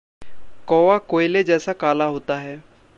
कौआ 0.67 0.97
कोयले 0.97 1.43
जैसा 1.43 1.73
काला 1.73 2.05
होता 2.05 2.37
है। 2.37 2.63